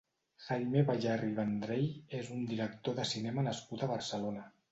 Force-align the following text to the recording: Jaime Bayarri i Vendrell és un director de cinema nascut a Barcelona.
Jaime 0.43 0.79
Bayarri 0.87 1.27
i 1.33 1.35
Vendrell 1.39 1.85
és 2.21 2.31
un 2.37 2.41
director 2.53 2.99
de 3.01 3.07
cinema 3.13 3.47
nascut 3.49 3.85
a 3.89 3.93
Barcelona. 3.95 4.47